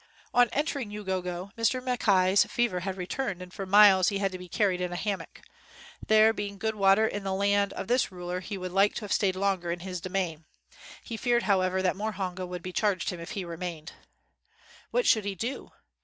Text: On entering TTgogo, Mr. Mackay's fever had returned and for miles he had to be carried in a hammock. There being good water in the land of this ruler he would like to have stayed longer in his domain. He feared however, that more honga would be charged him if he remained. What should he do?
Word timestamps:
On 0.33 0.49
entering 0.49 0.89
TTgogo, 0.89 1.53
Mr. 1.53 1.83
Mackay's 1.83 2.45
fever 2.45 2.79
had 2.79 2.97
returned 2.97 3.39
and 3.39 3.53
for 3.53 3.67
miles 3.67 4.09
he 4.09 4.17
had 4.17 4.31
to 4.31 4.39
be 4.39 4.49
carried 4.49 4.81
in 4.81 4.91
a 4.91 4.95
hammock. 4.95 5.41
There 6.07 6.33
being 6.33 6.57
good 6.57 6.73
water 6.73 7.05
in 7.07 7.23
the 7.23 7.35
land 7.35 7.71
of 7.73 7.87
this 7.87 8.11
ruler 8.11 8.39
he 8.39 8.57
would 8.57 8.71
like 8.71 8.95
to 8.95 9.01
have 9.01 9.13
stayed 9.13 9.35
longer 9.35 9.71
in 9.71 9.81
his 9.81 10.01
domain. 10.01 10.45
He 11.03 11.17
feared 11.17 11.43
however, 11.43 11.83
that 11.83 11.95
more 11.95 12.13
honga 12.13 12.47
would 12.47 12.63
be 12.63 12.73
charged 12.73 13.11
him 13.11 13.19
if 13.19 13.33
he 13.33 13.45
remained. 13.45 13.93
What 14.89 15.05
should 15.05 15.23
he 15.23 15.35
do? 15.35 15.71